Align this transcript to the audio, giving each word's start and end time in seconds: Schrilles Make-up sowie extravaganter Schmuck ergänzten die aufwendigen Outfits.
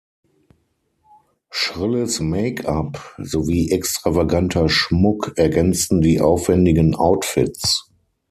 Schrilles 1.51 2.21
Make-up 2.21 3.13
sowie 3.19 3.69
extravaganter 3.71 4.67
Schmuck 4.67 5.33
ergänzten 5.35 6.01
die 6.01 6.19
aufwendigen 6.19 6.95
Outfits. 6.95 7.87